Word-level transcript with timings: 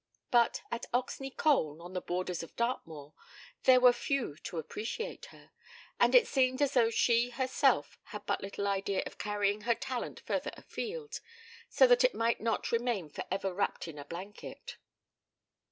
But 0.31 0.63
at 0.71 0.87
Oxney 0.95 1.29
Colne, 1.29 1.79
on 1.79 1.93
the 1.93 2.01
borders 2.01 2.41
of 2.41 2.55
Dartmoor, 2.55 3.13
there 3.65 3.79
were 3.79 3.93
few 3.93 4.35
to 4.37 4.57
appreciate 4.57 5.25
her, 5.25 5.51
and 5.99 6.15
it 6.15 6.27
seemed 6.27 6.59
as 6.59 6.73
though 6.73 6.89
she 6.89 7.29
herself 7.29 7.99
had 8.05 8.25
but 8.25 8.41
little 8.41 8.65
idea 8.67 9.03
of 9.05 9.19
carrying 9.19 9.61
her 9.61 9.75
talent 9.75 10.21
further 10.25 10.53
afield, 10.57 11.19
so 11.69 11.85
that 11.85 12.03
it 12.03 12.15
might 12.15 12.41
not 12.41 12.71
remain 12.71 13.09
for 13.11 13.25
ever 13.29 13.53
wrapped 13.53 13.87
in 13.87 13.99
a 13.99 14.05
blanket. 14.05 14.77